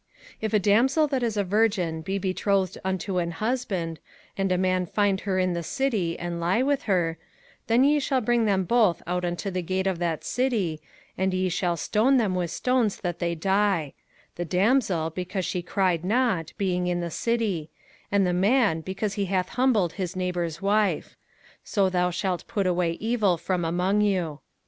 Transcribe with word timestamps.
05:022:023 0.37 0.37
If 0.41 0.53
a 0.55 0.59
damsel 0.59 1.07
that 1.09 1.21
is 1.21 1.37
a 1.37 1.43
virgin 1.43 2.01
be 2.01 2.17
betrothed 2.17 2.75
unto 2.83 3.19
an 3.19 3.29
husband, 3.33 3.99
and 4.35 4.51
a 4.51 4.57
man 4.57 4.87
find 4.87 5.21
her 5.21 5.37
in 5.37 5.53
the 5.53 5.61
city, 5.61 6.17
and 6.17 6.39
lie 6.39 6.63
with 6.63 6.81
her; 6.85 7.19
05:022:024 7.67 7.67
Then 7.67 7.83
ye 7.83 7.99
shall 7.99 8.21
bring 8.21 8.45
them 8.45 8.63
both 8.63 9.03
out 9.05 9.23
unto 9.23 9.51
the 9.51 9.61
gate 9.61 9.85
of 9.85 9.99
that 9.99 10.23
city, 10.23 10.81
and 11.19 11.35
ye 11.35 11.49
shall 11.49 11.77
stone 11.77 12.17
them 12.17 12.33
with 12.33 12.49
stones 12.49 12.97
that 13.01 13.19
they 13.19 13.35
die; 13.35 13.93
the 14.37 14.43
damsel, 14.43 15.11
because 15.11 15.45
she 15.45 15.61
cried 15.61 16.03
not, 16.03 16.53
being 16.57 16.87
in 16.87 16.99
the 17.01 17.11
city; 17.11 17.69
and 18.11 18.25
the 18.25 18.33
man, 18.33 18.81
because 18.81 19.13
he 19.13 19.25
hath 19.25 19.49
humbled 19.49 19.93
his 19.93 20.15
neighbour's 20.15 20.63
wife: 20.63 21.15
so 21.63 21.91
thou 21.91 22.09
shalt 22.09 22.47
put 22.47 22.65
away 22.65 22.93
evil 22.93 23.37
from 23.37 23.63
among 23.63 24.01
you. 24.01 24.39